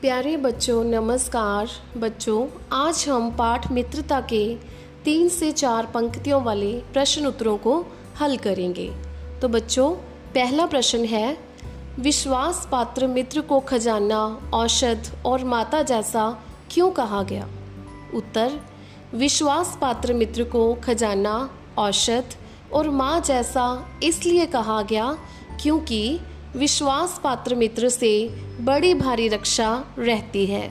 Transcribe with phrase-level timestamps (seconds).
[0.00, 4.56] प्यारे बच्चों, नमस्कार। बच्चों, आज हम पाठ मित्रता के
[5.04, 7.86] तीन से चार पंक्तियों वाले प्रश्न उत्तरों को
[8.20, 8.94] हल करेंगे।
[9.42, 9.94] तो बच्चों,
[10.34, 11.38] पहला प्रश्न है,
[11.98, 17.48] विश्वास पात्र मित्र को खजाना, औषध और माता जैसा क्यों कहा गया?
[18.14, 18.60] उत्तर,
[19.14, 22.24] विश्वास पात्र मित्र को खजाना, औषध
[22.72, 25.18] और माँ जैसा इसलिए कहा गया
[25.62, 26.20] क्योंकि
[26.58, 28.28] विश्वास पात्र मित्र से
[28.60, 30.70] बड़ी भारी रक्षा रहती है।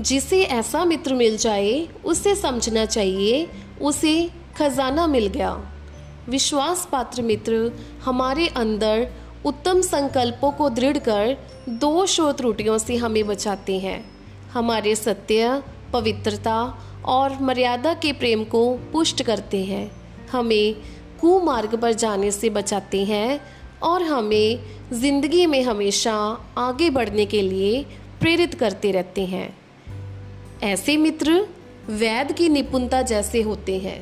[0.00, 3.48] जिसे ऐसा मित्र मिल जाए, उसे समझना चाहिए,
[3.82, 5.70] उसे खजाना मिल गया।
[6.28, 7.72] विश्वास पात्र मित्र
[8.04, 9.10] हमारे अंदर
[9.44, 11.36] उत्तम संकल्पों को दृढ़ कर
[11.68, 14.10] दोष और त्रुटियों से हमें बचाते हैं।
[14.52, 15.62] हमारे सत्य,
[15.92, 19.92] पवित्रता और मर्यादा के प्रेम को पुष्ट करते हैं।
[20.32, 20.74] हमें
[21.20, 23.40] कुमार्ग पर जाने से बचाते हैं
[23.82, 24.60] और हमें
[24.92, 26.14] ज़िंदगी में हमेशा
[26.58, 27.84] आगे बढ़ने के लिए
[28.20, 29.58] प्रेरित करते रहते हैं।
[30.62, 31.46] ऐसे मित्र
[31.90, 34.00] वैद की निपुणता जैसे होते हैं।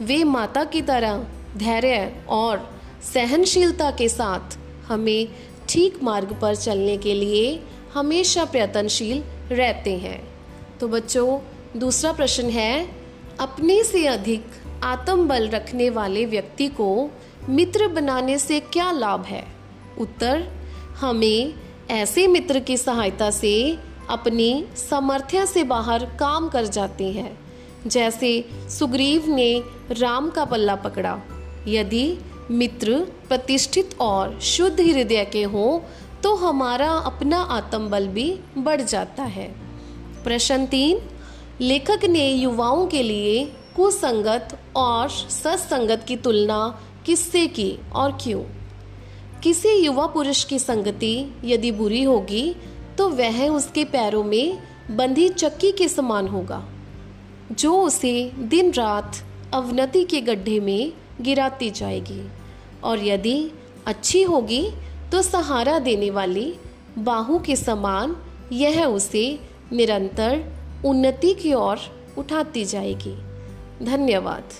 [0.00, 2.68] वे माता की तरह धैर्य और
[3.14, 5.28] सहनशीलता के साथ हमें
[5.68, 7.62] ठीक मार्ग पर चलने के लिए
[7.94, 10.20] हमेशा प्रयत्नशील रहते हैं।
[10.80, 11.38] तो बच्चों,
[11.76, 12.88] दूसरा प्रश्न है,
[13.40, 14.44] अपने से अधिक
[14.82, 17.10] आत्मबल रखने वाले व्यक्ति को
[17.48, 19.46] मित्र बनाने से क्या लाभ है?
[19.98, 20.48] उत्तर,
[21.00, 21.54] हमें
[21.90, 23.78] ऐसे मित्र की सहायता से
[24.10, 27.38] अपनी सामर्थ्य से बाहर काम कर जाते हैं।
[27.86, 31.20] जैसे सुग्रीव ने राम का पल्ला पकड़ा।
[31.68, 32.18] यदि
[32.50, 35.80] मित्र प्रतिष्ठित और शुद्ध हृदय के हों
[36.22, 39.54] तो हमारा अपना आत्मबल भी बढ़ जाता है।
[40.24, 41.00] प्रश्न तीन,
[41.60, 48.42] लेखक ने युवाओं के लिए कुसंगत और सत्संगत की तुलना किससे की और क्यों?
[49.42, 51.14] किसी युवा पुरुष की संगति
[51.44, 52.54] यदि बुरी होगी
[52.98, 54.58] तो वह उसके पैरों में
[54.90, 56.62] बंधी चक्की के समान होगा,
[57.52, 59.16] जो उसे दिन रात
[59.54, 62.22] अवनति के गड्ढे में गिराती जाएगी।
[62.84, 63.50] और यदि
[63.86, 64.62] अच्छी होगी
[65.12, 66.54] तो सहारा देने वाली
[66.98, 68.16] बाहू के समान
[68.52, 69.38] यह उसे
[69.72, 70.44] निरंतर
[70.84, 71.78] उन्नति की ओर
[72.18, 73.14] उठाती जाएगी।
[73.84, 74.52] धन्यवाद।